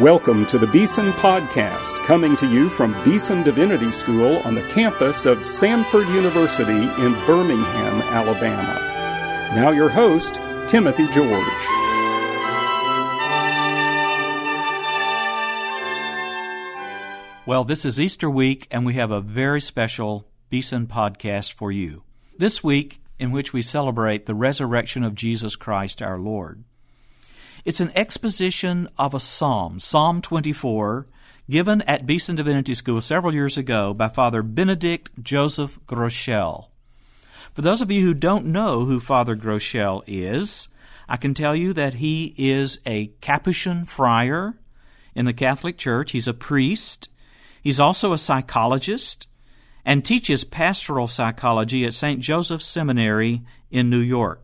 [0.00, 5.24] Welcome to the Beeson Podcast, coming to you from Beeson Divinity School on the campus
[5.24, 8.74] of Samford University in Birmingham, Alabama.
[9.54, 11.30] Now, your host, Timothy George.
[17.46, 22.02] Well, this is Easter week, and we have a very special Beeson podcast for you.
[22.36, 26.64] This week, in which we celebrate the resurrection of Jesus Christ our Lord.
[27.64, 31.06] It's an exposition of a psalm, Psalm 24,
[31.48, 36.68] given at Beeson Divinity School several years ago by Father Benedict Joseph Groeschel.
[37.54, 40.68] For those of you who don't know who Father Groeschel is,
[41.08, 44.58] I can tell you that he is a Capuchin friar
[45.14, 46.12] in the Catholic Church.
[46.12, 47.08] He's a priest.
[47.62, 49.26] He's also a psychologist
[49.86, 52.20] and teaches pastoral psychology at St.
[52.20, 54.43] Joseph's Seminary in New York.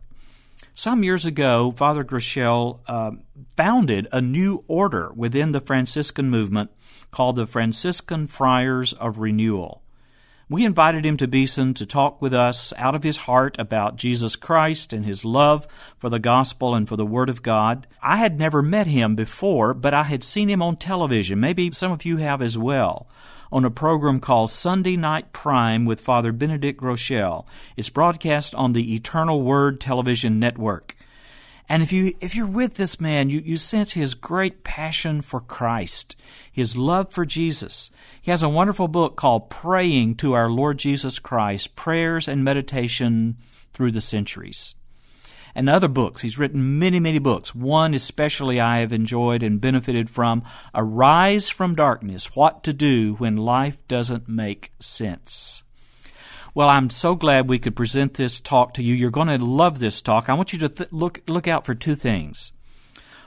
[0.74, 3.12] Some years ago, Father Groeschel uh,
[3.56, 6.70] founded a new order within the Franciscan movement
[7.10, 9.82] called the Franciscan Friars of Renewal.
[10.48, 14.34] We invited him to Beeson to talk with us out of his heart about Jesus
[14.34, 17.86] Christ and his love for the gospel and for the Word of God.
[18.02, 21.38] I had never met him before, but I had seen him on television.
[21.38, 23.08] Maybe some of you have as well
[23.52, 27.46] on a program called Sunday Night Prime with Father Benedict Groeschel.
[27.76, 30.96] It's broadcast on the Eternal Word television network.
[31.68, 35.40] And if you if you're with this man, you, you sense his great passion for
[35.40, 36.16] Christ,
[36.50, 37.90] his love for Jesus.
[38.20, 43.36] He has a wonderful book called Praying to Our Lord Jesus Christ, Prayers and Meditation
[43.72, 44.74] Through the Centuries
[45.54, 46.22] and other books.
[46.22, 47.54] He's written many, many books.
[47.54, 50.42] One especially I have enjoyed and benefited from
[50.74, 55.62] Arise from Darkness What to Do When Life Doesn't Make Sense.
[56.54, 58.94] Well, I'm so glad we could present this talk to you.
[58.94, 60.28] You're going to love this talk.
[60.28, 62.52] I want you to th- look look out for two things.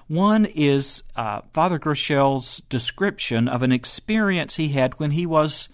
[0.08, 5.70] One is uh, Father Groeschel's description of an experience he had when he was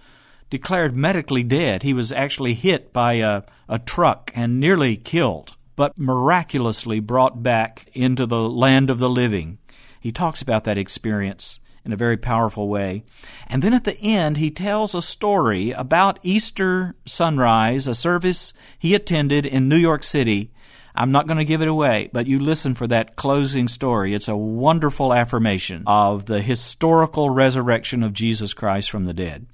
[0.52, 1.82] declared medically dead.
[1.82, 7.90] He was actually hit by a, a truck and nearly killed but miraculously brought back
[7.94, 9.58] into the land of the living.
[9.98, 13.06] He talks about that experience in a very powerful way.
[13.48, 18.94] And then at the end, he tells a story about Easter sunrise, a service he
[18.94, 20.52] attended in New York City.
[20.96, 24.14] I'm not going to give it away, but you listen for that closing story.
[24.14, 29.48] It's a wonderful affirmation of the historical resurrection of Jesus Christ from the dead.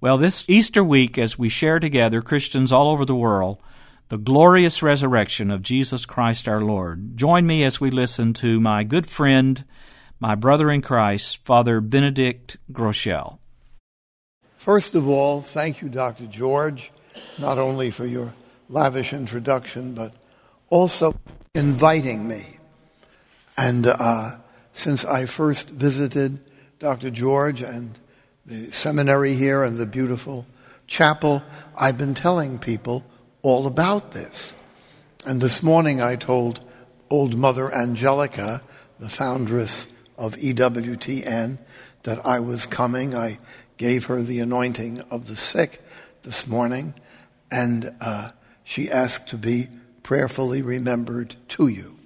[0.00, 3.58] Well, this Easter week, as we share together, Christians all over the world,
[4.08, 7.16] the glorious resurrection of Jesus Christ our Lord.
[7.16, 9.62] Join me as we listen to my good friend,
[10.18, 13.38] my brother in Christ, Father Benedict Groeschel.
[14.56, 16.26] First of all, thank you, Dr.
[16.26, 16.90] George,
[17.38, 18.32] not only for your
[18.68, 20.14] lavish introduction, but
[20.70, 21.14] also
[21.54, 22.44] inviting me.
[23.58, 24.36] And uh,
[24.72, 26.38] since I first visited
[26.78, 27.10] Dr.
[27.10, 27.98] George and
[28.46, 30.46] the seminary here and the beautiful
[30.86, 31.42] chapel,
[31.76, 33.04] I've been telling people
[33.48, 34.54] all about this.
[35.24, 36.60] And this morning I told
[37.08, 38.60] old Mother Angelica,
[38.98, 41.56] the foundress of EWTN,
[42.02, 43.14] that I was coming.
[43.14, 43.38] I
[43.78, 45.80] gave her the anointing of the sick
[46.24, 46.92] this morning,
[47.50, 48.32] and uh,
[48.64, 49.68] she asked to be
[50.02, 51.96] prayerfully remembered to you.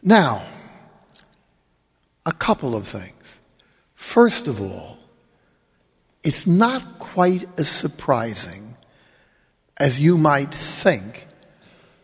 [0.00, 0.44] Now,
[2.24, 3.40] a couple of things.
[3.96, 4.96] First of all,
[6.22, 8.69] it's not quite as surprising
[9.80, 11.26] as you might think,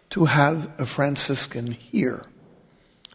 [0.08, 2.24] to have a Franciscan here.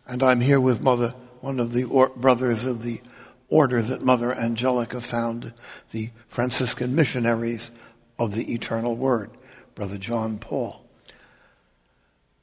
[0.06, 3.02] And I'm here with Mother, one of the or- brothers of the
[3.50, 5.54] order that Mother Angelica found,
[5.90, 7.72] the Franciscan missionaries
[8.20, 9.32] of the eternal word,
[9.74, 10.86] Brother John Paul.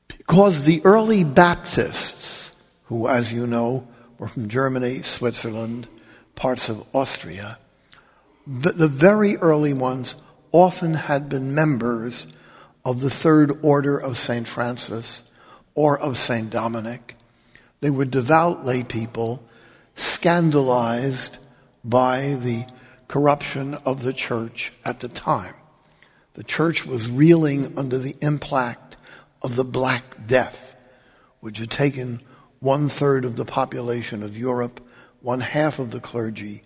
[0.09, 2.53] Because the early Baptists,
[2.87, 3.87] who, as you know,
[4.19, 5.87] were from Germany, Switzerland,
[6.35, 7.59] parts of Austria,
[8.45, 10.17] the, the very early ones
[10.53, 12.27] often had been members
[12.85, 14.47] of the Third Order of St.
[14.47, 15.23] Francis
[15.75, 16.51] or of St.
[16.51, 17.15] Dominic.
[17.81, 19.43] They were devout lay people
[19.95, 21.39] scandalized
[21.85, 22.67] by the
[23.09, 25.55] corruption of the church at the time.
[26.35, 28.97] The church was reeling under the impact
[29.43, 30.77] of the Black Death,
[31.41, 32.21] which had taken
[32.61, 34.81] one third of the population of Europe,
[35.21, 36.62] one half of the clergy,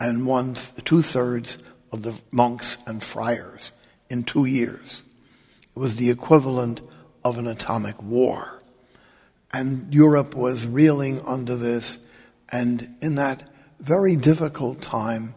[0.00, 0.54] and one
[0.84, 1.58] two thirds
[1.92, 3.72] of the monks and friars
[4.08, 5.02] in two years.
[5.74, 6.80] It was the equivalent
[7.24, 8.58] of an atomic war.
[9.52, 11.98] And Europe was reeling under this,
[12.50, 13.48] and in that
[13.80, 15.34] very difficult time,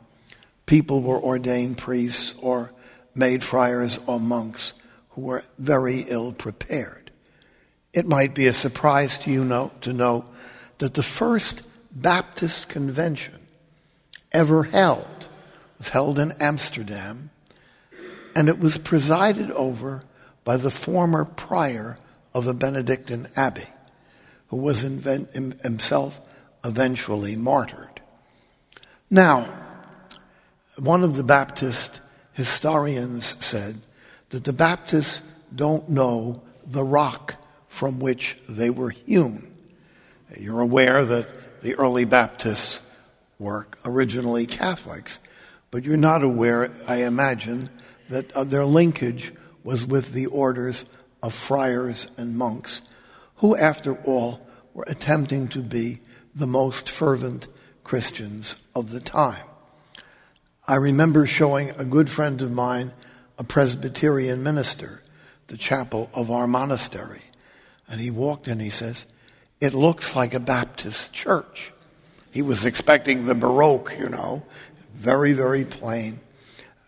[0.66, 2.72] people were ordained priests or
[3.16, 4.74] made friars or monks
[5.12, 7.12] who were very ill prepared.
[7.94, 10.26] It might be a surprise to you know, to know
[10.78, 13.40] that the first Baptist convention
[14.32, 15.21] ever held
[15.82, 17.32] was held in Amsterdam,
[18.36, 20.04] and it was presided over
[20.44, 21.98] by the former prior
[22.36, 23.66] of a Benedictine abbey,
[24.50, 26.22] who was himself
[26.64, 28.00] eventually martyred.
[29.10, 29.52] Now,
[30.78, 32.00] one of the Baptist
[32.34, 33.78] historians said
[34.30, 35.24] that the Baptists
[35.56, 39.52] don't know the rock from which they were hewn.
[40.38, 42.84] You're aware that the early Baptists
[43.40, 45.20] were originally Catholics,
[45.72, 47.70] but you're not aware, I imagine,
[48.10, 49.34] that uh, their linkage
[49.64, 50.86] was with the orders
[51.24, 52.82] of friars and monks,
[53.38, 56.02] who, after all, were attempting to be
[56.36, 57.48] the most fervent
[57.84, 59.46] Christians of the time.
[60.68, 62.92] I remember showing a good friend of mine,
[63.38, 65.02] a Presbyterian minister,
[65.48, 67.24] the chapel of our monastery.
[67.88, 69.06] And he walked in, he says,
[69.60, 71.74] It looks like a Baptist church.
[72.32, 74.44] He was expecting the Baroque, you know,
[74.94, 76.20] very, very plain.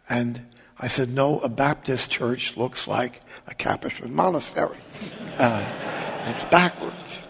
[0.10, 0.42] And
[0.80, 4.78] I said, No, a Baptist church looks like a Capuchin monastery.
[5.38, 5.66] Uh,
[6.26, 7.22] it's backwards.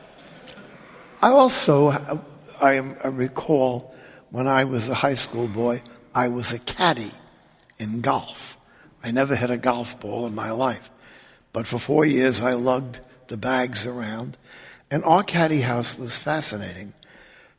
[1.21, 1.89] I also,
[2.61, 3.93] I, I recall
[4.29, 5.81] when I was a high school boy,
[6.13, 7.11] I was a caddy
[7.77, 8.57] in golf.
[9.03, 10.89] I never hit a golf ball in my life.
[11.51, 14.37] But for four years, I lugged the bags around.
[14.89, 16.93] And our caddy house was fascinating.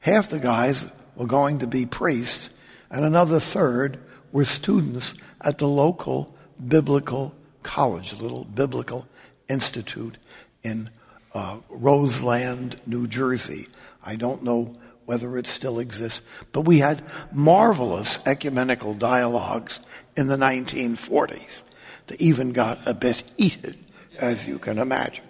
[0.00, 0.87] Half the guys
[1.17, 2.50] were going to be priests,
[2.94, 3.99] and another third
[4.31, 6.32] were students at the local
[6.69, 9.08] biblical college, little biblical
[9.49, 10.17] institute
[10.62, 10.88] in
[11.35, 13.67] uh, Roseland, New Jersey.
[14.05, 14.75] I don't know
[15.06, 17.02] whether it still exists, but we had
[17.32, 19.81] marvelous ecumenical dialogues
[20.17, 21.64] in the 1940s
[22.06, 23.76] that even got a bit heated,
[24.19, 25.25] as you can imagine.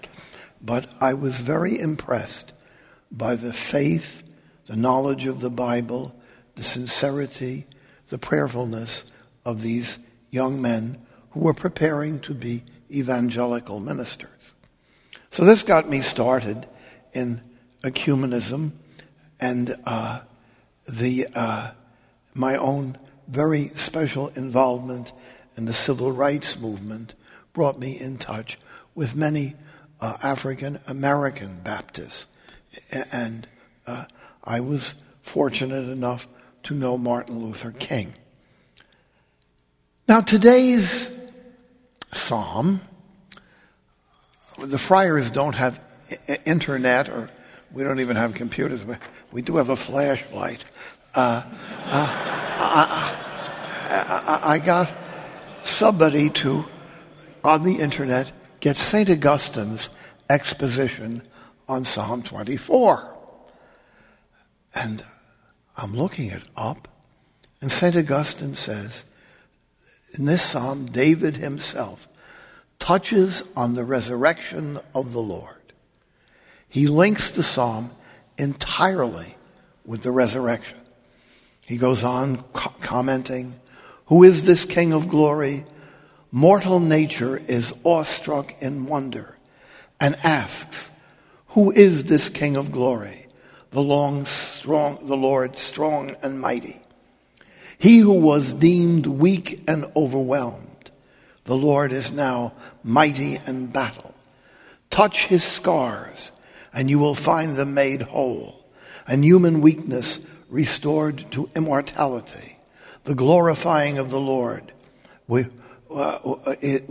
[0.60, 2.52] But I was very impressed
[3.10, 4.22] by the faith,
[4.66, 6.14] the knowledge of the Bible,
[6.54, 7.66] the sincerity,
[8.08, 9.04] the prayerfulness
[9.44, 9.98] of these
[10.30, 10.98] young men
[11.30, 14.54] who were preparing to be evangelical ministers.
[15.30, 16.68] So this got me started
[17.12, 17.42] in
[17.82, 18.72] ecumenism
[19.40, 20.20] and uh,
[20.86, 21.70] the uh,
[22.34, 22.98] my own
[23.28, 25.12] very special involvement
[25.56, 27.14] in the civil rights movement
[27.52, 28.58] brought me in touch
[28.94, 29.54] with many
[30.00, 32.26] uh, African American Baptists,
[33.12, 33.46] and
[33.86, 34.04] uh,
[34.42, 36.26] I was fortunate enough
[36.64, 38.14] to know Martin Luther King.
[40.08, 41.10] Now today's
[42.12, 42.80] psalm,
[44.58, 45.80] the friars don't have
[46.44, 47.30] internet or
[47.72, 48.84] we don't even have computers.
[48.84, 48.98] But
[49.32, 50.64] we do have a flashlight.
[51.14, 52.08] Uh, uh,
[52.66, 54.92] I, I, I, got
[55.62, 56.64] somebody to,
[57.44, 59.08] on the internet, get St.
[59.08, 59.90] Augustine's
[60.28, 61.22] exposition
[61.68, 63.16] on Psalm 24.
[64.74, 65.04] And
[65.76, 66.88] I'm looking it up,
[67.60, 67.96] and St.
[67.96, 69.04] Augustine says,
[70.16, 72.06] in this psalm, David himself
[72.78, 75.72] touches on the resurrection of the Lord.
[76.68, 77.90] He links the psalm
[78.38, 79.36] entirely
[79.84, 80.78] with the resurrection.
[81.66, 83.58] He goes on co- commenting,
[84.06, 85.64] Who is this King of glory?
[86.30, 89.36] Mortal nature is awestruck in wonder
[89.98, 90.90] and asks,
[91.48, 93.23] Who is this King of glory?
[93.74, 96.80] The long, strong, the Lord strong and mighty.
[97.76, 100.92] He who was deemed weak and overwhelmed,
[101.46, 102.52] the Lord is now
[102.84, 104.14] mighty in battle.
[104.90, 106.30] Touch his scars
[106.72, 108.64] and you will find them made whole,
[109.08, 112.56] and human weakness restored to immortality,
[113.02, 114.70] the glorifying of the Lord.
[115.26, 115.46] We,
[115.92, 116.20] uh,
[116.60, 116.82] it,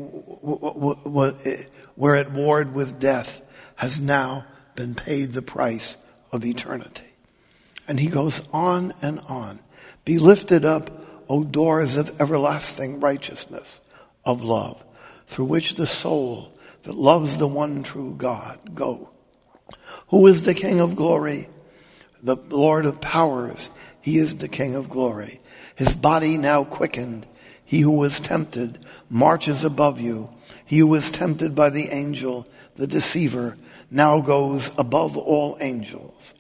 [1.96, 3.42] where it warred with death
[3.78, 5.96] has now been paid the price
[6.34, 7.14] of eternity.
[7.88, 9.60] And he goes on and on.
[10.04, 13.80] Be lifted up, O doors of everlasting righteousness,
[14.26, 14.84] of love,
[15.28, 16.52] through which the soul
[16.84, 19.10] that loves the one true God go.
[20.10, 21.48] Who is the King of glory?
[22.22, 23.70] The Lord of powers.
[24.02, 25.40] He is the King of glory.
[25.76, 27.26] His body now quickened.
[27.64, 30.30] He who was tempted marches above you.
[30.66, 33.58] He who was tempted by the angel, the deceiver,
[33.94, 36.34] now goes above all angels.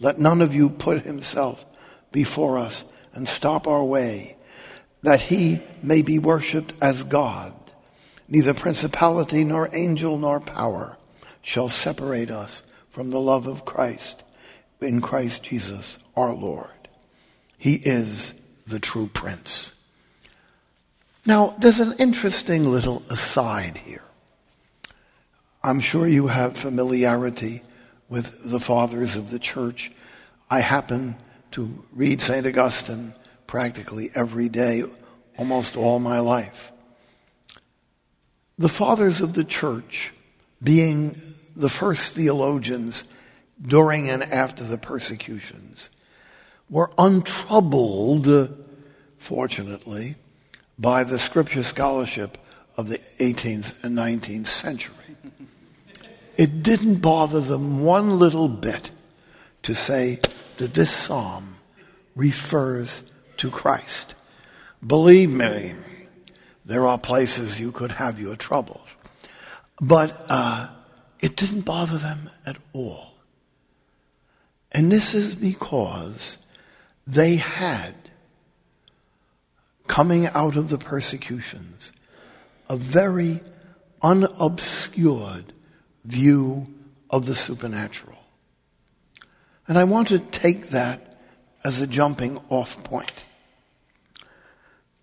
[0.00, 1.64] Let none of you put himself
[2.10, 2.84] before us
[3.14, 4.36] and stop our way,
[5.02, 7.54] that he may be worshipped as God.
[8.28, 10.98] Neither principality nor angel nor power
[11.42, 14.24] shall separate us from the love of Christ
[14.80, 16.88] in Christ Jesus our Lord.
[17.56, 18.34] He is
[18.66, 19.72] the true Prince.
[21.24, 24.05] Now, there's an interesting little aside here.
[25.66, 27.60] I'm sure you have familiarity
[28.08, 29.90] with the fathers of the church.
[30.48, 31.16] I happen
[31.50, 32.46] to read St.
[32.46, 33.14] Augustine
[33.48, 34.84] practically every day,
[35.36, 36.70] almost all my life.
[38.56, 40.12] The fathers of the church,
[40.62, 41.20] being
[41.56, 43.02] the first theologians
[43.60, 45.90] during and after the persecutions,
[46.70, 48.56] were untroubled,
[49.18, 50.14] fortunately,
[50.78, 52.38] by the scripture scholarship
[52.76, 54.95] of the 18th and 19th century.
[56.36, 58.90] It didn't bother them one little bit
[59.62, 60.20] to say
[60.58, 61.56] that this psalm
[62.14, 63.04] refers
[63.38, 64.14] to Christ.
[64.86, 65.74] Believe me,
[66.64, 68.86] there are places you could have your troubles.
[69.80, 70.68] But uh,
[71.20, 73.14] it didn't bother them at all.
[74.72, 76.38] And this is because
[77.06, 77.94] they had,
[79.86, 81.92] coming out of the persecutions,
[82.68, 83.40] a very
[84.02, 85.52] unobscured
[86.06, 86.66] view
[87.10, 88.16] of the supernatural.
[89.68, 91.18] And I want to take that
[91.64, 93.24] as a jumping off point.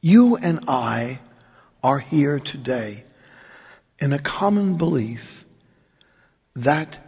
[0.02, 1.20] You and I
[1.84, 3.04] are here today
[4.00, 5.46] in a common belief
[6.56, 7.00] that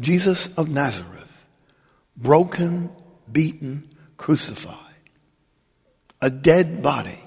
[0.00, 1.46] Jesus of Nazareth,
[2.16, 2.90] broken,
[3.30, 4.76] beaten, crucified,
[6.20, 7.18] a dead body,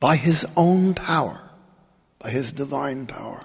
[0.00, 1.42] by his own power,
[2.18, 3.44] by his divine power,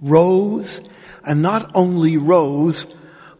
[0.00, 0.80] rose,
[1.24, 2.86] and not only rose,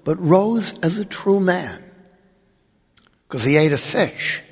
[0.05, 1.83] but rose as a true man.
[3.29, 4.43] Because he ate a fish,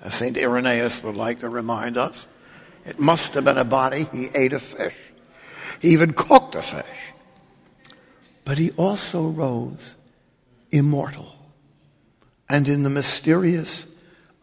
[0.00, 0.36] as St.
[0.36, 2.26] Irenaeus would like to remind us.
[2.84, 4.06] It must have been a body.
[4.12, 4.96] He ate a fish.
[5.80, 7.12] He even cooked a fish.
[8.44, 9.96] But he also rose
[10.70, 11.34] immortal.
[12.48, 13.86] And in the mysterious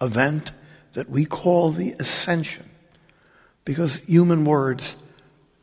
[0.01, 0.51] event
[0.93, 2.67] that we call the ascension,
[3.63, 4.97] because human words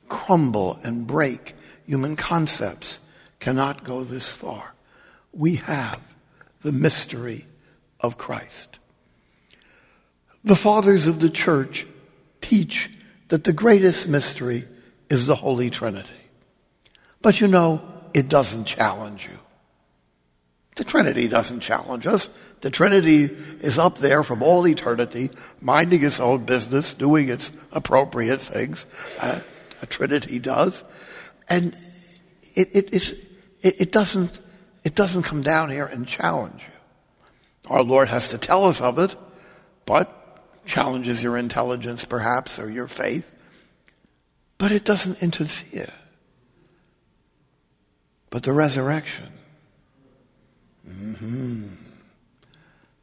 [0.08, 1.54] crumble and break,
[1.86, 3.00] human concepts
[3.40, 4.74] cannot go this far.
[5.32, 6.00] We have
[6.62, 7.46] the mystery
[8.00, 8.78] of Christ.
[10.44, 11.86] The fathers of the church
[12.40, 12.90] teach
[13.28, 14.64] that the greatest mystery
[15.10, 16.14] is the Holy Trinity.
[17.20, 17.82] But you know,
[18.14, 19.38] it doesn't challenge you.
[20.76, 22.28] The Trinity doesn't challenge us.
[22.60, 23.24] The Trinity
[23.60, 28.86] is up there from all eternity, minding its own business, doing its appropriate things.
[29.20, 29.40] Uh,
[29.82, 30.84] a Trinity does.
[31.48, 31.74] And
[32.54, 33.26] it, it, it,
[33.62, 34.38] it, doesn't,
[34.84, 37.70] it doesn't come down here and challenge you.
[37.70, 39.14] Our Lord has to tell us of it,
[39.84, 40.14] but
[40.64, 43.26] challenges your intelligence perhaps or your faith.
[44.56, 45.92] But it doesn't interfere.
[48.30, 49.32] But the resurrection,
[50.86, 51.68] mm-hmm.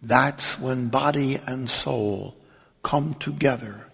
[0.02, 2.36] that's when body and soul
[2.84, 3.88] come together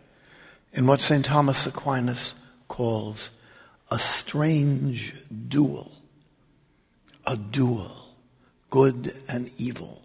[0.73, 1.23] in what St.
[1.23, 2.35] Thomas Aquinas
[2.71, 3.31] calls
[3.91, 5.13] a strange
[5.49, 5.91] duel.
[7.27, 8.15] A duel,
[8.69, 10.01] good and evil.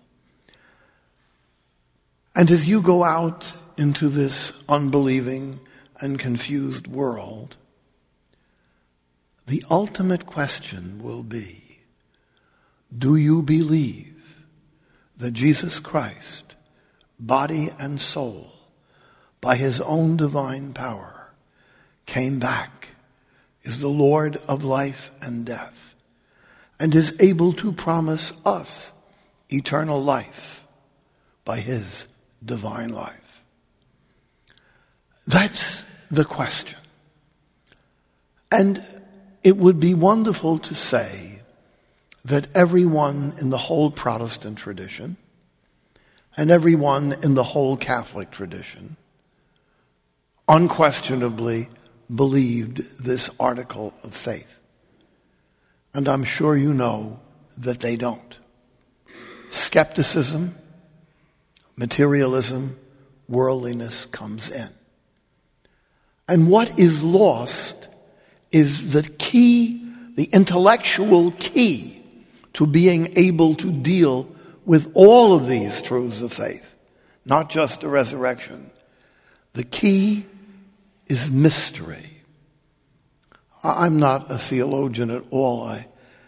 [2.35, 5.61] And as you go out into this unbelieving
[6.01, 7.57] and confused world,
[9.47, 11.79] the ultimate question will be,
[12.97, 14.45] do you believe
[15.17, 16.57] that Jesus Christ,
[17.21, 18.53] body and soul,
[19.41, 21.16] by his own divine power,
[22.07, 22.89] came back,
[23.63, 25.95] is the Lord of life and death,
[26.79, 28.93] and is able to promise us
[29.51, 30.65] eternal life
[31.45, 32.07] by his
[32.45, 33.43] divine life?
[35.27, 36.79] That's the question.
[38.51, 38.83] And
[39.43, 41.41] it would be wonderful to say
[42.25, 45.17] that everyone in the whole Protestant tradition
[46.37, 48.97] and everyone in the whole Catholic tradition
[50.49, 51.69] unquestionably
[52.15, 54.59] believed this article of faith.
[55.95, 57.21] And I'm sure you know
[57.59, 58.39] that they don't.
[59.49, 60.57] Skepticism,
[61.77, 62.79] materialism,
[63.29, 64.69] worldliness comes in.
[66.29, 67.89] And what is lost
[68.51, 69.87] is the key,
[70.17, 72.03] the intellectual key
[72.55, 74.29] to being able to deal
[74.65, 76.75] with all of these truths of faith,
[77.25, 78.71] not just the resurrection.
[79.53, 80.27] The key
[81.07, 82.23] is mystery.
[83.63, 85.65] I'm not a theologian at all.
[85.65, 85.87] I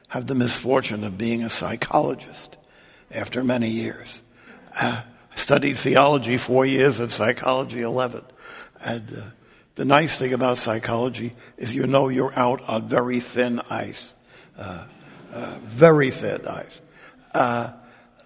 [0.08, 2.56] have the misfortune of being a psychologist
[3.11, 4.23] after many years.
[4.80, 8.23] Uh, I studied theology four years and psychology 11.
[8.85, 9.23] And uh,
[9.75, 14.14] the nice thing about psychology is you know you're out on very thin ice.
[14.56, 14.85] Uh,
[15.32, 16.80] uh very thin ice.
[17.35, 17.73] Uh,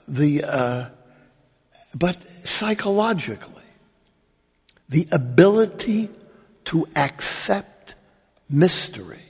[0.09, 0.89] the, uh,
[1.95, 3.63] but psychologically,
[4.89, 6.09] the ability
[6.67, 7.95] to accept
[8.49, 9.23] mystery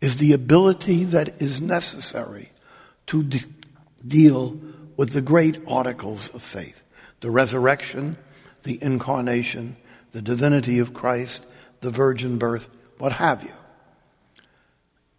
[0.00, 2.50] is the ability that is necessary
[3.06, 3.44] to de-
[4.06, 4.58] deal
[4.96, 6.82] with the great articles of faith
[7.20, 8.16] the resurrection,
[8.64, 9.76] the incarnation,
[10.10, 11.46] the divinity of Christ,
[11.80, 12.68] the virgin birth,
[12.98, 13.52] what have you.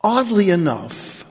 [0.01, 1.25] Oddly enough,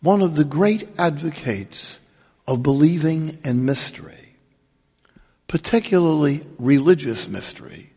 [0.00, 2.00] one of the great advocates
[2.46, 4.27] of believing in mystery,
[5.48, 7.90] particularly religious mystery,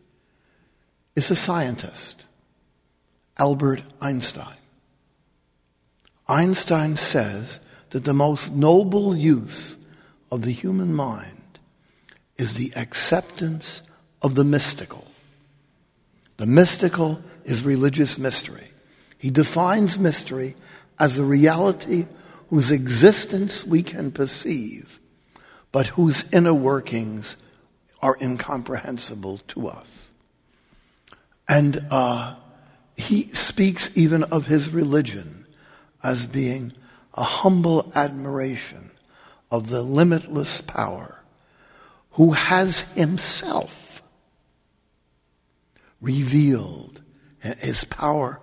[1.14, 2.24] is a scientist,
[3.38, 4.56] Albert Einstein.
[6.26, 9.76] Einstein says that the most noble use
[10.30, 11.58] of the human mind
[12.36, 13.82] is the acceptance
[14.22, 15.06] of the mystical.
[16.38, 18.68] The mystical is religious mystery.
[19.18, 20.56] He defines mystery
[20.98, 22.06] as the reality
[22.48, 24.98] whose existence we can perceive,
[25.72, 27.36] but whose inner workings
[28.00, 30.10] are incomprehensible to us.
[31.48, 32.36] And uh,
[32.96, 35.46] he speaks even of his religion
[36.02, 36.72] as being
[37.14, 38.90] a humble admiration
[39.50, 41.22] of the limitless power
[42.12, 44.02] who has himself
[46.00, 47.00] revealed
[47.58, 48.40] his power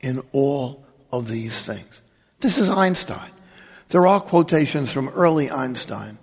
[0.00, 2.02] in all of these things.
[2.40, 3.30] This is Einstein.
[3.88, 6.18] There are quotations from early Einstein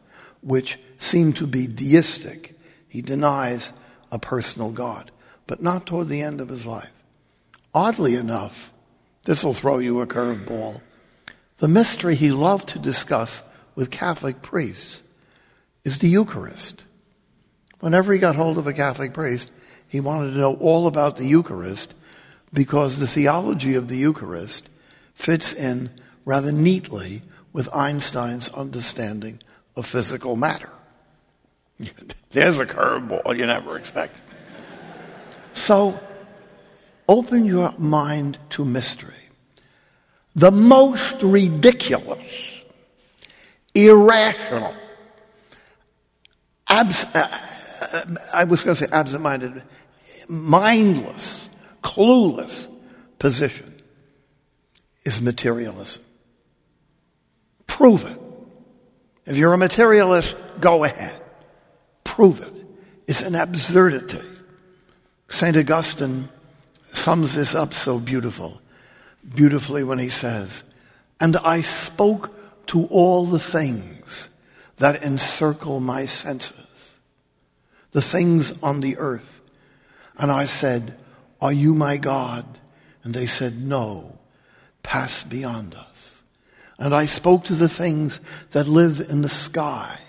[0.49, 2.57] which seem to be deistic.
[2.87, 3.71] He denies
[4.11, 5.11] a personal God,
[5.45, 6.89] but not toward the end of his life.
[7.71, 8.73] Oddly enough,
[9.25, 10.81] this will throw you a curveball.
[11.57, 13.43] The mystery he loved to discuss
[13.75, 15.03] with Catholic priests
[15.83, 16.83] is the Eucharist.
[17.79, 19.51] Whenever he got hold of a Catholic priest,
[19.87, 21.93] he wanted to know all about the Eucharist
[22.51, 24.67] because the theology of the Eucharist
[25.13, 25.91] fits in
[26.25, 27.21] rather neatly
[27.53, 29.43] with Einstein's understanding
[29.79, 30.69] of physical matter.
[32.31, 34.21] There's a curveball you never expect.
[35.53, 35.99] So,
[37.07, 39.13] open your mind to mystery
[40.35, 42.63] the most ridiculous,
[43.73, 44.73] irrational,
[46.67, 47.27] abs- uh,
[47.93, 49.63] uh, I was going to say absent minded,
[50.27, 51.49] mindless,
[51.83, 52.69] clueless
[53.17, 53.81] position
[55.03, 56.03] is materialism.
[57.67, 58.28] Prove it.
[59.29, 61.21] If you're a materialist, go ahead.
[62.03, 62.53] Prove it.
[63.07, 64.27] It's an absurdity.
[65.29, 65.55] St.
[65.55, 66.27] Augustine
[66.91, 68.61] sums this up so beautiful
[69.33, 70.63] beautifully when he says,
[71.19, 72.35] And I spoke
[72.67, 74.29] to all the things
[74.77, 76.99] that encircle my senses,
[77.91, 79.41] the things on the earth.
[80.17, 80.97] And I said,
[81.41, 82.45] Are you my God?
[83.03, 84.17] And they said, No,
[84.83, 86.08] pass beyond us.
[86.79, 89.99] And I spoke to the things that live in the sky.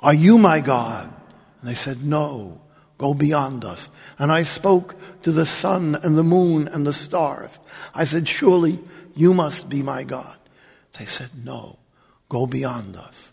[0.00, 1.12] Are you my God?
[1.60, 2.60] And they said, No,
[2.98, 3.88] go beyond us.
[4.18, 7.60] And I spoke to the sun and the moon and the stars.
[7.94, 8.80] I said, Surely
[9.14, 10.36] you must be my God.
[10.98, 11.78] They said, No,
[12.28, 13.32] go beyond us.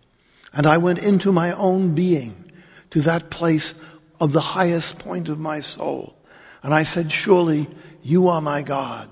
[0.53, 2.51] And I went into my own being,
[2.91, 3.73] to that place
[4.21, 6.15] of the highest point of my soul.
[6.63, 7.67] And I said, Surely
[8.03, 9.09] you are my God.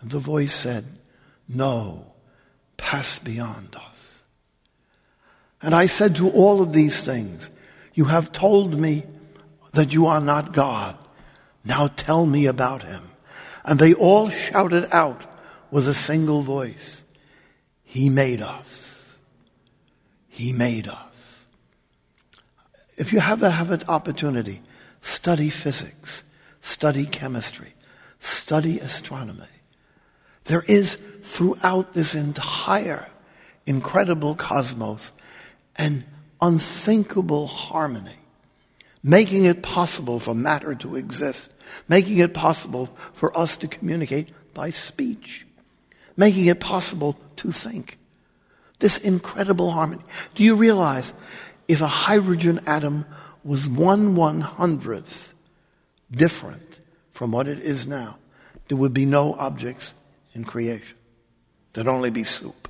[0.00, 0.84] And the voice said,
[1.48, 2.07] No,
[2.78, 4.22] pass beyond us.
[5.60, 7.50] And I said to all of these things,
[7.92, 9.02] You have told me
[9.72, 10.96] that you are not God.
[11.64, 13.02] Now tell me about him.
[13.64, 15.22] And they all shouted out
[15.70, 17.04] with a single voice,
[17.84, 19.18] He made us.
[20.28, 21.46] He made us.
[22.96, 24.62] If you ever have an opportunity,
[25.00, 26.24] study physics,
[26.60, 27.74] study chemistry,
[28.20, 29.57] study astronomy.
[30.48, 33.08] There is throughout this entire
[33.64, 35.12] incredible cosmos
[35.76, 36.04] an
[36.40, 38.18] unthinkable harmony
[39.02, 41.52] making it possible for matter to exist,
[41.88, 45.46] making it possible for us to communicate by speech,
[46.16, 47.98] making it possible to think.
[48.80, 50.02] This incredible harmony.
[50.34, 51.12] Do you realize
[51.66, 53.06] if a hydrogen atom
[53.44, 55.32] was one one hundredth
[56.10, 56.80] different
[57.10, 58.18] from what it is now,
[58.68, 59.94] there would be no objects
[60.38, 60.96] in creation.
[61.72, 62.68] There'd only be soup.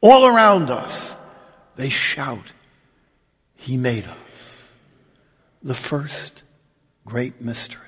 [0.00, 1.16] All around us,
[1.76, 2.52] they shout,
[3.56, 4.72] He made us
[5.62, 6.42] the first
[7.04, 7.80] great mystery.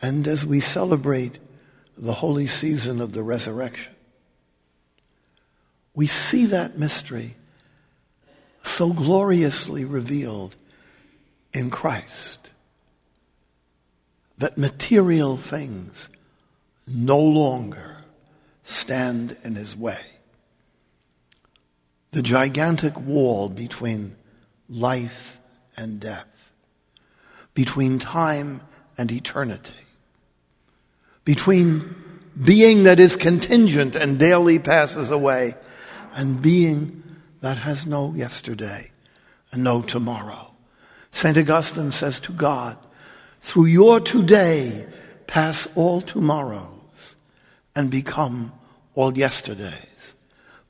[0.00, 1.40] And as we celebrate
[1.96, 3.94] the holy season of the resurrection,
[5.92, 7.34] we see that mystery
[8.62, 10.54] so gloriously revealed
[11.52, 12.52] in Christ
[14.38, 16.08] that material things
[16.86, 18.04] no longer
[18.62, 20.04] stand in his way.
[22.12, 24.16] The gigantic wall between
[24.68, 25.38] life
[25.76, 26.52] and death,
[27.54, 28.62] between time
[28.96, 29.74] and eternity,
[31.24, 31.94] between
[32.42, 35.54] being that is contingent and daily passes away,
[36.14, 37.02] and being
[37.40, 38.90] that has no yesterday
[39.52, 40.52] and no tomorrow.
[41.10, 41.36] St.
[41.36, 42.76] Augustine says to God,
[43.48, 44.86] through your today
[45.26, 47.16] pass all tomorrows
[47.74, 48.52] and become
[48.94, 50.14] all yesterdays.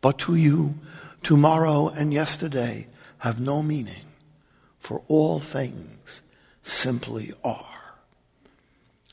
[0.00, 0.76] But to you,
[1.24, 2.86] tomorrow and yesterday
[3.18, 4.04] have no meaning,
[4.78, 6.22] for all things
[6.62, 7.96] simply are.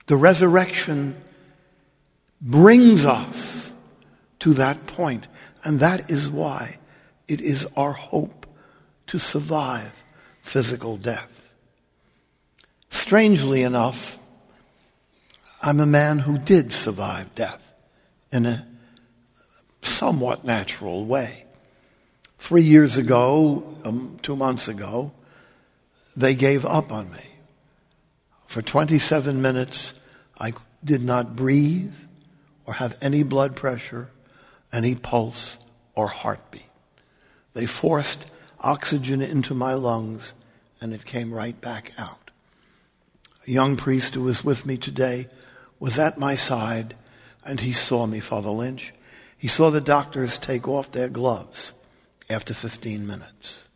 [0.06, 1.19] The resurrection
[2.39, 3.73] brings us
[4.41, 5.28] to that point,
[5.63, 6.78] and that is why
[7.28, 8.45] it is our hope
[9.08, 10.04] to survive
[10.43, 11.35] physical death.
[12.95, 14.17] Strangely enough,
[15.62, 17.62] I'm a man who did survive death
[18.31, 18.65] in a
[19.84, 21.45] somewhat natural way.
[22.39, 25.12] Three years ago, um, two months ago,
[26.15, 27.25] they gave up on me.
[28.47, 29.93] For 27 minutes,
[30.39, 30.53] I
[30.84, 31.93] did not breathe
[32.65, 34.10] or have any blood pressure,
[34.73, 35.60] any pulse
[35.93, 36.63] or heartbeat.
[37.53, 38.25] They forced
[38.62, 40.34] oxygen into my lungs
[40.81, 42.24] and it came right back out.
[43.47, 45.27] A young priest who was with me today
[45.79, 46.95] was at my side
[47.45, 48.93] and he saw me, Father Lynch.
[49.38, 51.73] He saw the doctors take off their gloves
[52.29, 53.67] after 15 minutes.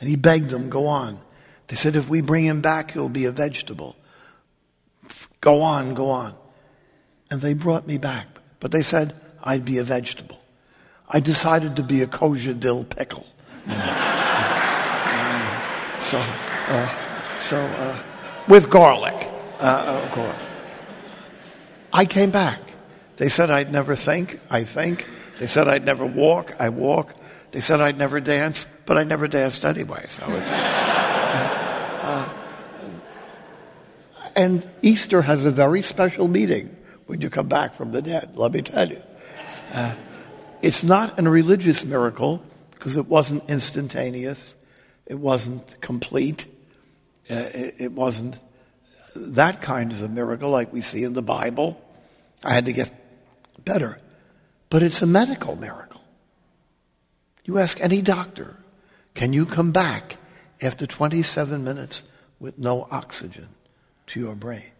[0.00, 1.18] And he begged them, go on.
[1.66, 3.96] They said, if we bring him back, he'll be a vegetable.
[5.40, 6.34] Go on, go on.
[7.30, 8.26] And they brought me back.
[8.60, 10.38] But they said I'd be a vegetable.
[11.08, 13.26] I decided to be a kosher dill pickle.
[16.00, 18.02] so, uh, so uh,
[18.48, 19.30] with garlic,
[19.60, 20.48] uh, of course.
[21.92, 22.60] I came back.
[23.16, 25.06] They said I'd never think, I think.
[25.38, 27.14] They said I'd never walk, I walk.
[27.50, 30.04] They said I'd never dance, but I never danced anyway.
[30.08, 30.50] So it's.
[32.08, 32.26] Uh,
[34.34, 36.74] and Easter has a very special meaning
[37.06, 39.02] when you come back from the dead, let me tell you.
[39.72, 39.94] Uh,
[40.62, 44.54] it's not a religious miracle because it wasn't instantaneous,
[45.06, 46.46] it wasn't complete,
[47.30, 48.38] Uh, it, it wasn't
[49.14, 51.82] that kind of a miracle like we see in the Bible.
[52.44, 52.90] I had to get
[53.64, 53.98] better.
[54.70, 56.02] But it's a medical miracle.
[57.44, 58.56] You ask any doctor,
[59.14, 60.18] can you come back
[60.60, 62.02] after 27 minutes
[62.38, 63.48] with no oxygen
[64.08, 64.70] to your brain?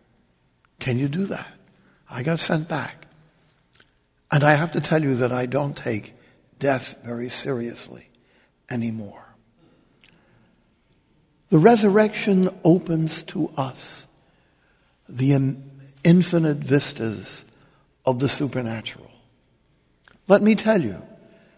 [0.79, 1.53] Can you do that?
[2.11, 3.07] I got sent back.
[4.31, 6.15] And I have to tell you that I don't take
[6.59, 8.09] death very seriously
[8.71, 9.28] anymore.
[11.51, 14.07] The resurrection opens to us
[15.09, 15.57] the
[16.05, 17.45] infinite vistas
[18.05, 19.11] of the supernatural.
[20.27, 21.03] Let me tell you,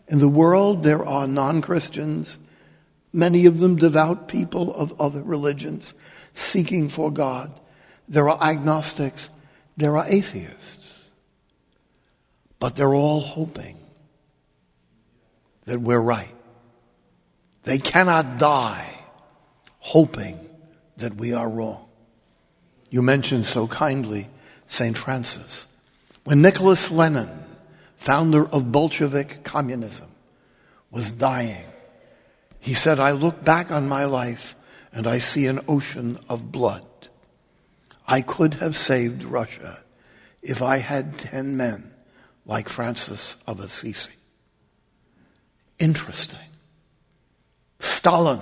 [0.07, 2.38] in the world there are non Christians,
[3.12, 5.94] many of them devout people of other religions
[6.33, 7.59] seeking for God.
[8.09, 9.31] There are agnostics,
[9.76, 11.11] there are atheists.
[12.61, 13.79] But they're all hoping
[15.64, 16.35] that we're right.
[17.64, 18.99] They cannot die
[19.80, 20.38] hoping
[20.96, 21.86] that we are wrong.
[22.90, 24.28] You mentioned so kindly
[24.66, 24.96] St.
[24.96, 25.66] Francis.
[26.24, 27.28] When Nicholas Lenin,
[27.96, 30.08] founder of Bolshevik communism,
[30.90, 31.64] was dying,
[32.60, 34.54] he said, I look back on my life
[34.92, 36.86] and I see an ocean of blood.
[38.06, 39.82] I could have saved Russia
[40.42, 41.92] if I had ten men
[42.44, 44.12] like Francis of Assisi.
[45.78, 46.38] Interesting.
[47.78, 48.40] Stalin,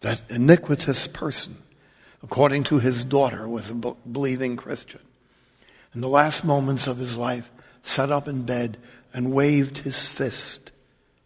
[0.00, 1.58] that iniquitous person,
[2.22, 5.00] according to his daughter, was a believing Christian.
[5.94, 7.50] In the last moments of his life,
[7.82, 8.78] sat up in bed
[9.12, 10.72] and waved his fist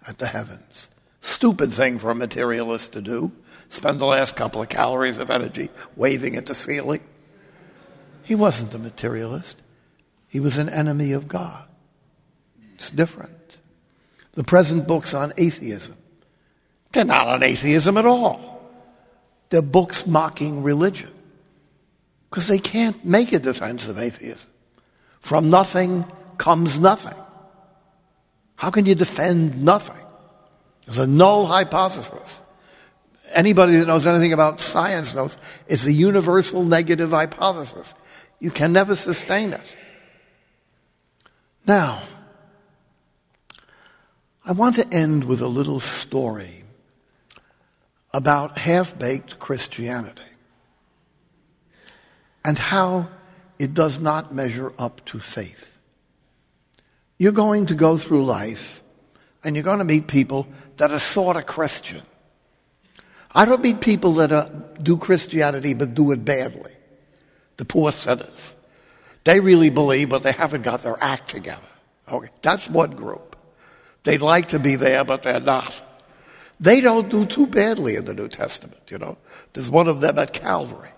[0.06, 0.88] at the heavens.
[1.20, 3.32] Stupid thing for a materialist to do.
[3.68, 7.00] Spend the last couple of calories of energy waving at the ceiling.
[8.22, 9.60] He wasn't a materialist.
[10.28, 11.64] He was an enemy of God.
[12.74, 13.58] It's different.
[14.32, 15.96] The present books on atheism.
[16.92, 18.53] They're not on atheism at all.
[19.50, 21.10] They're books mocking religion
[22.30, 24.50] because they can't make a defense of atheism.
[25.20, 26.04] From nothing
[26.36, 27.18] comes nothing.
[28.56, 30.04] How can you defend nothing?
[30.86, 32.42] It's a null hypothesis.
[33.32, 37.94] Anybody that knows anything about science knows it's a universal negative hypothesis.
[38.40, 39.62] You can never sustain it.
[41.66, 42.02] Now,
[44.44, 46.63] I want to end with a little story
[48.14, 50.22] about half baked Christianity
[52.44, 53.08] and how
[53.58, 55.68] it does not measure up to faith.
[57.18, 58.82] You're going to go through life
[59.42, 60.46] and you're going to meet people
[60.76, 62.02] that are sort of Christian.
[63.34, 64.48] I don't meet people that are,
[64.80, 66.72] do Christianity but do it badly.
[67.56, 68.54] The poor sinners.
[69.24, 71.62] They really believe, but they haven't got their act together.
[72.08, 73.36] Okay, that's one group.
[74.04, 75.80] They'd like to be there, but they're not.
[76.60, 79.18] They don't do too badly in the New Testament, you know.
[79.52, 80.90] There's one of them at Calvary,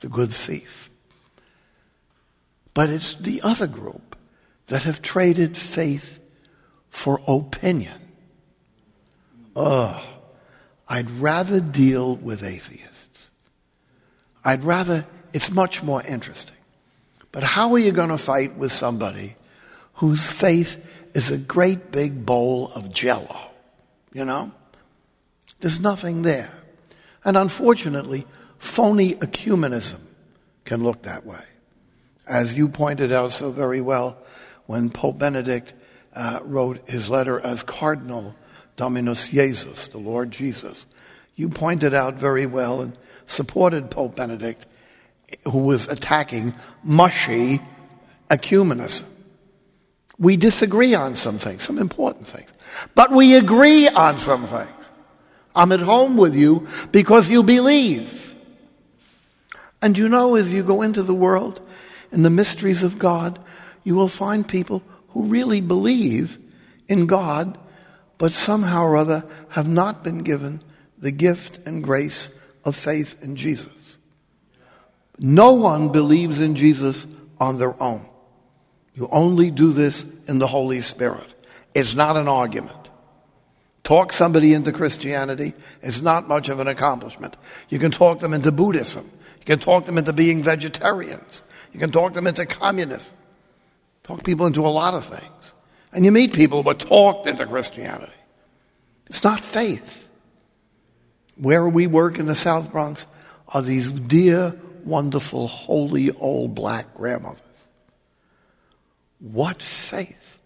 [0.00, 0.90] the good thief.
[2.74, 4.16] But it's the other group
[4.66, 6.18] that have traded faith
[6.88, 8.02] for opinion.
[9.54, 10.02] Ugh.
[10.88, 13.30] I'd rather deal with atheists.
[14.44, 16.56] I'd rather, it's much more interesting.
[17.32, 19.34] But how are you going to fight with somebody
[19.94, 20.82] whose faith
[21.14, 23.36] is a great big bowl of jello?
[24.12, 24.52] You know?
[25.60, 26.52] There's nothing there.
[27.24, 28.26] And unfortunately,
[28.58, 30.00] phony ecumenism
[30.64, 31.42] can look that way.
[32.26, 34.18] As you pointed out so very well
[34.66, 35.74] when Pope Benedict
[36.14, 38.34] uh, wrote his letter as Cardinal
[38.76, 40.86] Dominus Jesus, the Lord Jesus.
[41.34, 44.66] You pointed out very well and supported Pope Benedict,
[45.44, 47.60] who was attacking mushy
[48.30, 49.04] ecumenism.
[50.18, 52.52] We disagree on some things, some important things,
[52.94, 54.70] but we agree on some things.
[55.56, 58.34] I'm at home with you because you believe.
[59.82, 61.60] And you know, as you go into the world
[62.12, 63.38] in the mysteries of God,
[63.82, 66.38] you will find people who really believe
[66.88, 67.58] in God
[68.18, 70.62] but somehow or other have not been given
[70.98, 72.30] the gift and grace
[72.64, 73.98] of faith in Jesus.
[75.18, 77.06] No one believes in Jesus
[77.38, 78.06] on their own.
[78.94, 81.34] You only do this in the Holy Spirit.
[81.74, 82.85] It's not an argument.
[83.86, 87.36] Talk somebody into Christianity is not much of an accomplishment.
[87.68, 89.08] You can talk them into Buddhism.
[89.38, 91.44] You can talk them into being vegetarians.
[91.72, 93.14] You can talk them into communism.
[94.02, 95.54] Talk people into a lot of things.
[95.92, 98.10] And you meet people who are talked into Christianity.
[99.06, 100.08] It's not faith.
[101.36, 103.06] Where we work in the South Bronx
[103.46, 107.38] are these dear, wonderful, holy old black grandmothers.
[109.20, 110.40] What faith?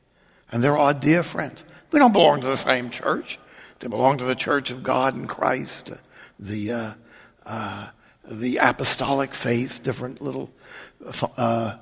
[0.53, 1.65] And they're our dear friends.
[1.91, 3.39] We don't belong to the same church.
[3.81, 5.93] They belong to the Church of God in Christ,
[6.39, 6.95] the, uh,
[7.47, 7.89] uh,
[8.25, 10.51] the apostolic faith, different little
[11.37, 11.77] uh,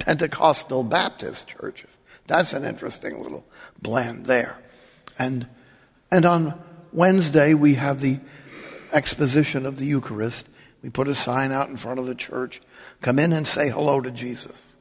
[0.00, 1.98] Pentecostal Baptist churches.
[2.26, 3.44] That's an interesting little
[3.80, 4.58] blend there.
[5.18, 5.48] And,
[6.10, 6.62] and on
[6.92, 8.20] Wednesday, we have the
[8.92, 10.48] exposition of the Eucharist.
[10.82, 12.60] We put a sign out in front of the church
[13.00, 14.76] come in and say hello to Jesus.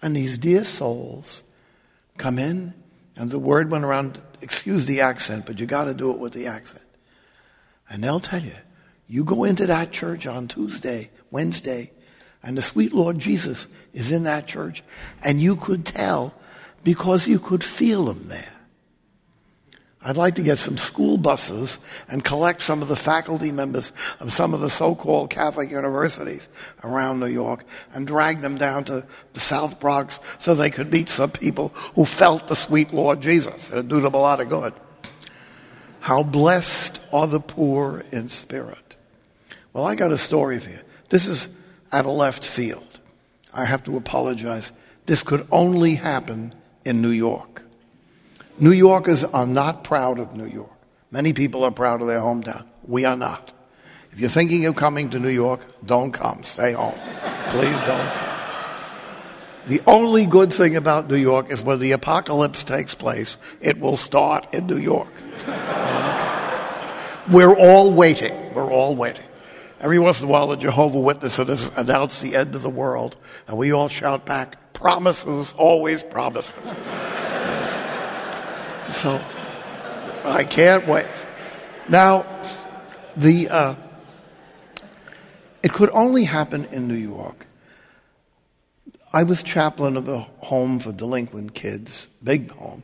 [0.00, 1.42] And these dear souls
[2.18, 2.74] come in,
[3.16, 6.32] and the word went around, excuse the accent, but you got to do it with
[6.32, 6.84] the accent.
[7.88, 8.56] And they'll tell you,
[9.06, 11.92] you go into that church on Tuesday, Wednesday,
[12.42, 14.82] and the sweet Lord Jesus is in that church.
[15.24, 16.34] And you could tell
[16.84, 18.52] because you could feel him there.
[20.00, 24.32] I'd like to get some school buses and collect some of the faculty members of
[24.32, 26.48] some of the so-called Catholic universities
[26.84, 31.08] around New York and drag them down to the South Bronx so they could meet
[31.08, 33.70] some people who felt the sweet Lord Jesus.
[33.70, 34.72] It'd do them a lot of good.
[35.98, 38.96] How blessed are the poor in spirit.
[39.72, 40.78] Well, I got a story for you.
[41.08, 41.48] This is
[41.90, 43.00] at a left field.
[43.52, 44.70] I have to apologize.
[45.06, 47.64] This could only happen in New York.
[48.60, 50.72] New Yorkers are not proud of New York.
[51.10, 52.66] Many people are proud of their hometown.
[52.86, 53.52] We are not.
[54.12, 56.42] If you're thinking of coming to New York, don't come.
[56.42, 56.98] Stay home.
[57.50, 58.28] Please don't come.
[59.68, 63.96] The only good thing about New York is when the apocalypse takes place, it will
[63.96, 65.12] start in New York.
[67.30, 68.54] We're all waiting.
[68.54, 69.26] We're all waiting.
[69.80, 73.16] Every once in a while, the Jehovah Witnesses announce the end of the world,
[73.46, 76.54] and we all shout back, promises, always promises.
[78.90, 79.20] So,
[80.24, 81.06] I can't wait.
[81.88, 82.26] Now,
[83.16, 83.74] the, uh,
[85.62, 87.46] it could only happen in New York.
[89.12, 92.82] I was chaplain of a home for delinquent kids, big home,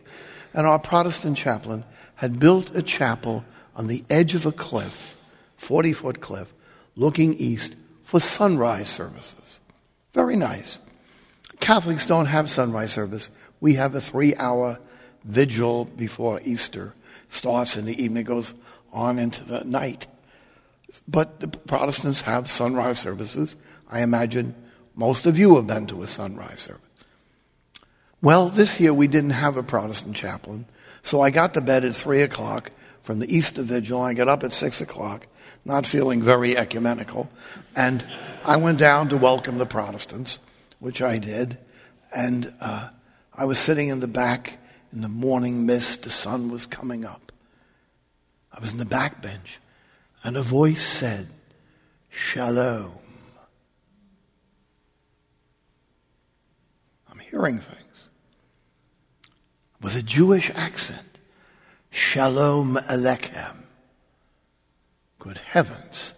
[0.55, 1.85] and our Protestant chaplain
[2.17, 3.45] had built a chapel
[3.77, 5.17] on the edge of a cliff,
[5.57, 6.53] 40 foot cliff,
[6.97, 9.61] looking east for sunrise services.
[10.15, 10.81] Very nice.
[11.61, 13.31] Catholics don't have sunrise service.
[13.61, 14.79] We have a three hour
[15.25, 16.95] vigil before Easter.
[17.29, 18.55] Starts in the evening, goes
[18.93, 20.07] on into the night.
[21.09, 23.57] But the Protestants have sunrise services.
[23.91, 24.55] I imagine
[24.95, 26.81] most of you have been to a sunrise service.
[28.23, 30.67] Well, this year we didn't have a Protestant chaplain,
[31.03, 32.71] so I got to bed at 3 o'clock
[33.03, 34.01] from the Easter Vigil.
[34.01, 35.27] I got up at 6 o'clock,
[35.65, 37.29] not feeling very ecumenical.
[37.77, 38.05] And
[38.45, 40.39] I went down to welcome the Protestants,
[40.79, 41.59] which I did.
[42.15, 42.89] And uh,
[43.35, 44.59] I was sitting in the back
[44.95, 47.33] in the morning mist, the sun was coming up.
[48.53, 49.59] I was in the back bench,
[50.23, 51.27] and a voice said,
[52.09, 52.93] Shalom.
[57.11, 58.09] I'm hearing things
[59.83, 61.19] with a Jewish accent.
[61.91, 63.57] Shalom Alechem.
[65.19, 66.15] Good heavens,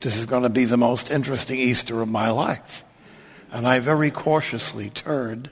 [0.00, 2.84] this is going to be the most interesting Easter of my life.
[3.52, 5.50] And I very cautiously turned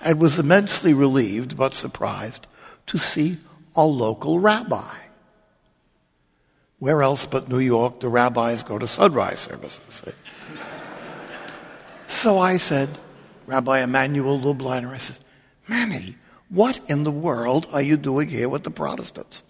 [0.00, 2.46] and was immensely relieved but surprised
[2.86, 3.38] to see
[3.74, 4.94] a local rabbi.
[6.78, 10.04] Where else but New York do rabbis go to sunrise services?
[12.06, 12.90] so I said,
[13.46, 15.18] Rabbi Emanuel Lubliner, I said,
[15.66, 16.16] Manny,
[16.48, 19.42] what in the world are you doing here with the Protestants?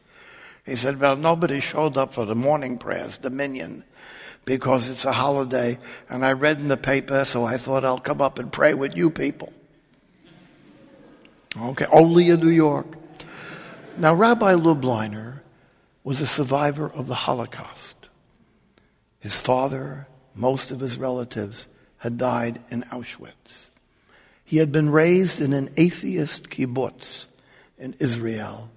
[0.64, 3.84] He said, Well, nobody showed up for the morning prayers, the minyan,
[4.48, 8.22] because it's a holiday, and I read in the paper, so I thought I'll come
[8.22, 9.52] up and pray with you people.
[11.54, 12.86] Okay, only in New York.
[13.98, 15.40] Now, Rabbi Lubliner
[16.02, 18.08] was a survivor of the Holocaust.
[19.20, 23.68] His father, most of his relatives, had died in Auschwitz.
[24.46, 27.26] He had been raised in an atheist kibbutz
[27.76, 28.70] in Israel,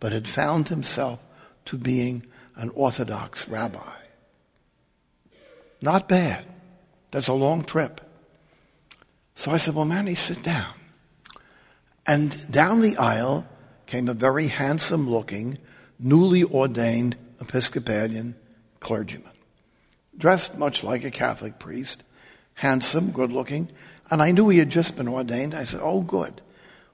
[0.00, 1.20] but had found himself
[1.66, 2.24] to being
[2.56, 3.97] an Orthodox rabbi.
[5.80, 6.44] Not bad.
[7.10, 8.00] That's a long trip.
[9.34, 10.74] So I said, Well, Manny, sit down.
[12.06, 13.46] And down the aisle
[13.86, 15.58] came a very handsome looking,
[15.98, 18.34] newly ordained Episcopalian
[18.80, 19.32] clergyman,
[20.16, 22.02] dressed much like a Catholic priest,
[22.54, 23.70] handsome, good looking,
[24.10, 25.54] and I knew he had just been ordained.
[25.54, 26.40] I said, Oh, good.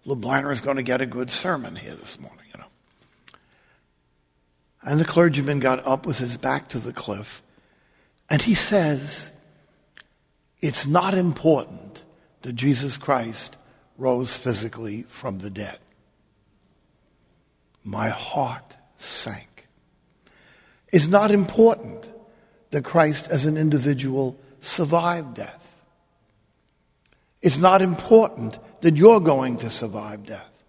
[0.06, 3.38] Lubliner is going to get a good sermon here this morning, you know.
[4.82, 7.40] And the clergyman got up with his back to the cliff,
[8.34, 9.30] and he says,
[10.60, 12.02] It's not important
[12.42, 13.56] that Jesus Christ
[13.96, 15.78] rose physically from the dead.
[17.84, 19.68] My heart sank.
[20.88, 22.10] It's not important
[22.72, 25.84] that Christ as an individual survived death.
[27.40, 30.64] It's not important that you're going to survive death.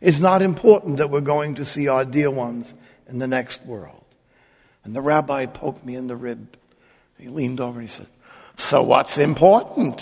[0.00, 2.76] It's not important that we're going to see our dear ones
[3.08, 4.04] in the next world.
[4.84, 6.56] And the rabbi poked me in the rib.
[7.18, 8.06] He leaned over and he said,
[8.56, 10.00] So what's important?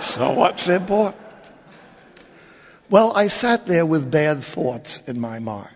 [0.00, 1.22] so what's important?
[2.88, 5.70] Well, I sat there with bad thoughts in my mind.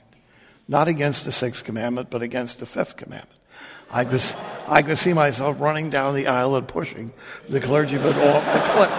[0.69, 3.41] Not against the sixth commandment, but against the fifth commandment.
[3.91, 4.23] I could,
[4.69, 7.13] I could see myself running down the aisle and pushing
[7.49, 8.91] the clergyman off the cliff.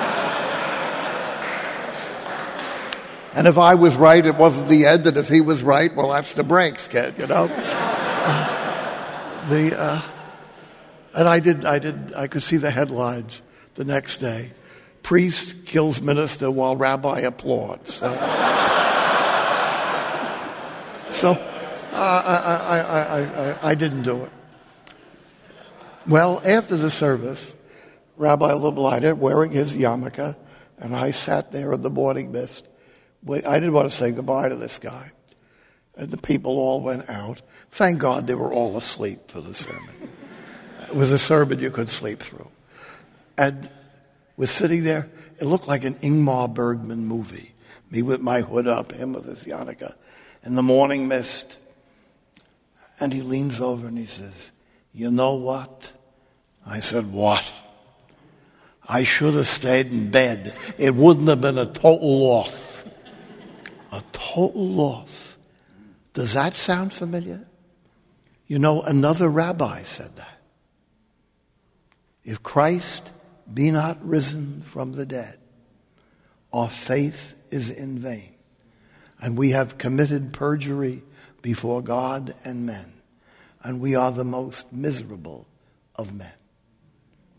[3.33, 6.09] And if I was right, it wasn't the end, and if he was right, well,
[6.09, 7.47] that's the breaks, kid, you know?
[7.49, 10.01] Uh, the, uh,
[11.13, 13.41] and I did, I did, I could see the headlines
[13.75, 14.51] the next day.
[15.03, 17.95] Priest kills minister while rabbi applauds.
[17.95, 18.11] so,
[21.09, 24.31] so uh, I, I, I, I, didn't do it.
[26.07, 27.55] Well, after the service,
[28.17, 30.35] Rabbi Lubliner, wearing his yarmulke,
[30.77, 32.67] and I sat there in the morning mist.
[33.27, 35.11] I didn't want to say goodbye to this guy.
[35.95, 37.41] And the people all went out.
[37.69, 40.10] Thank God they were all asleep for the sermon.
[40.91, 42.49] It was a sermon you could sleep through.
[43.37, 43.69] And
[44.35, 45.09] was sitting there.
[45.39, 47.53] It looked like an Ingmar Bergman movie.
[47.89, 49.93] Me with my hood up, him with his yarmulke,
[50.43, 51.59] in the morning mist.
[52.99, 54.51] And he leans over and he says,
[54.93, 55.93] you know what?
[56.65, 57.49] I said, What?
[58.85, 60.53] I should have stayed in bed.
[60.77, 62.83] It wouldn't have been a total loss.
[63.93, 65.37] A total loss.
[66.13, 67.47] Does that sound familiar?
[68.47, 70.40] You know, another rabbi said that.
[72.23, 73.11] If Christ
[73.51, 75.37] be not risen from the dead,
[76.53, 78.33] our faith is in vain,
[79.19, 81.03] and we have committed perjury
[81.41, 82.93] before God and men
[83.63, 85.45] and we are the most miserable
[85.95, 86.33] of men.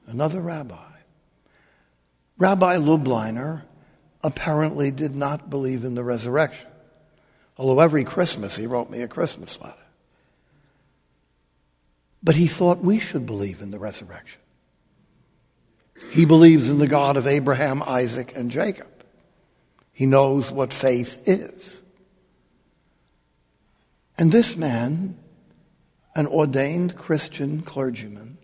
[0.06, 0.76] Another rabbi.
[2.38, 3.62] Rabbi Lubliner
[4.22, 6.68] apparently did not believe in the resurrection,
[7.56, 9.76] although every Christmas he wrote me a Christmas letter.
[12.22, 14.40] But he thought we should believe in the resurrection.
[16.10, 18.88] He believes in the God of Abraham, Isaac, and Jacob.
[19.92, 21.82] He knows what faith is.
[24.18, 25.18] And this man
[26.14, 28.38] an ordained Christian clergyman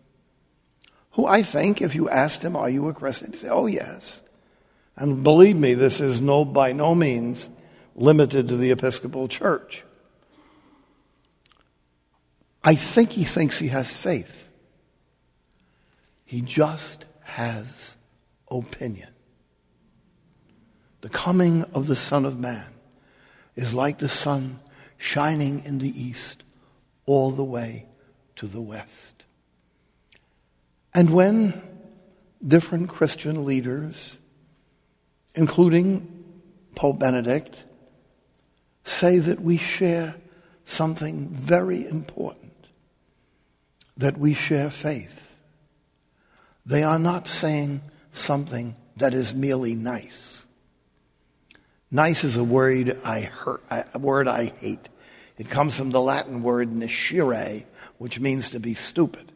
[1.13, 3.33] who I think, if you asked him, Are you a Christian?
[3.33, 4.23] he'd say, Oh, yes.
[4.97, 7.51] And believe me, this is no, by no means
[7.95, 9.85] limited to the Episcopal Church.
[12.63, 14.47] I think he thinks he has faith.
[16.25, 17.97] He just has
[18.51, 19.11] opinion.
[21.01, 22.67] The coming of the Son of Man
[23.55, 24.59] is like the sun
[24.97, 26.43] shining in the east
[27.07, 27.87] all the way
[28.37, 29.25] to the west.
[30.95, 31.63] And when
[32.47, 34.19] different Christian leaders
[35.39, 36.25] including
[36.75, 37.65] Pope Benedict,
[38.83, 40.17] say that we share
[40.65, 42.67] something very important,
[43.97, 45.28] that we share faith.
[46.69, 47.81] They are not saying
[48.13, 50.45] something that is merely nice.
[51.91, 54.87] Nice is a word I, hurt, a word I hate.
[55.39, 57.65] It comes from the Latin word nescire,
[57.97, 59.33] which means to be stupid.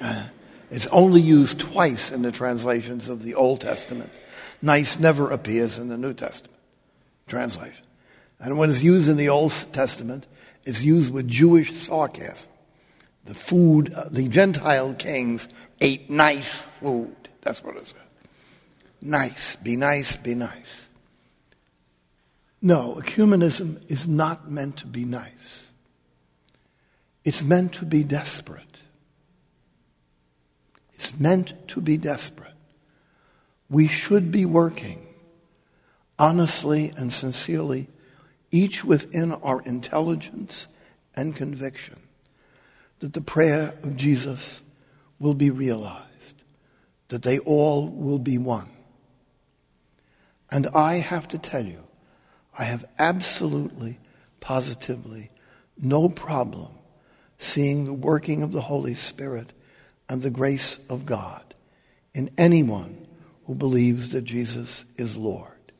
[0.00, 0.28] Uh,
[0.70, 4.12] it's only used twice in the translations of the Old Testament.
[4.62, 6.56] Nice never appears in the New Testament
[7.26, 7.84] translation.
[8.38, 10.28] And when it's used in the Old Testament,
[10.64, 12.52] it's used with Jewish sarcasm.
[13.24, 15.48] The food, uh, the Gentile kings
[15.82, 17.16] ate nice food.
[17.42, 18.00] That's what it said.
[19.00, 20.88] Nice, be nice, be nice.
[22.62, 25.70] No, ecumenism is not meant to be nice.
[27.24, 28.78] It's meant to be desperate.
[30.94, 32.52] It's meant to be desperate.
[33.68, 35.04] We should be working
[36.18, 37.88] honestly and sincerely,
[38.52, 40.68] each within our intelligence
[41.16, 41.98] and conviction,
[43.00, 44.62] that the prayer of Jesus
[45.22, 46.42] will be realized,
[47.08, 48.68] that they all will be one.
[50.50, 51.84] And I have to tell you,
[52.58, 54.00] I have absolutely,
[54.40, 55.30] positively
[55.78, 56.72] no problem
[57.38, 59.52] seeing the working of the Holy Spirit
[60.08, 61.54] and the grace of God
[62.12, 63.06] in anyone
[63.46, 65.72] who believes that Jesus is Lord.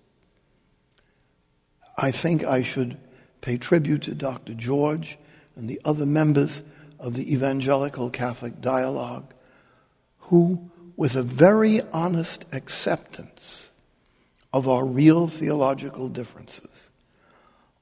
[1.99, 2.97] I think I should
[3.41, 4.55] pay tribute to Dr.
[4.55, 5.19] George
[5.57, 6.63] and the other members
[7.03, 9.35] of the Evangelical Catholic Dialogue
[10.19, 13.73] who, with a very honest acceptance
[14.53, 16.91] of our real theological differences,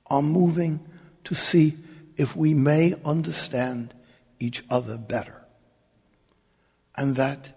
[0.06, 0.80] are moving
[1.24, 1.76] to see
[2.16, 3.94] if we may understand
[4.40, 5.44] each other better.
[6.96, 7.52] And that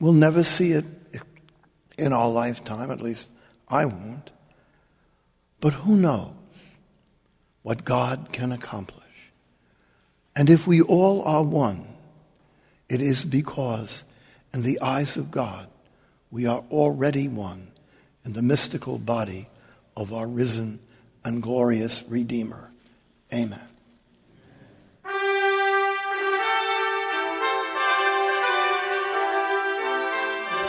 [0.00, 0.84] we'll never see it
[1.98, 3.28] in our lifetime, at least
[3.68, 4.30] I won't.
[5.60, 6.32] But who knows
[7.62, 9.05] what God can accomplish?
[10.36, 11.86] And if we all are one,
[12.90, 14.04] it is because,
[14.52, 15.66] in the eyes of God,
[16.30, 17.68] we are already one
[18.24, 19.48] in the mystical body
[19.96, 20.78] of our risen
[21.24, 22.70] and glorious Redeemer.
[23.32, 23.58] Amen.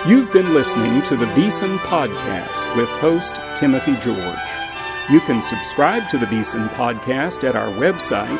[0.08, 4.18] You've been listening to the Beeson Podcast with host Timothy George.
[5.10, 8.40] You can subscribe to the Beeson Podcast at our website,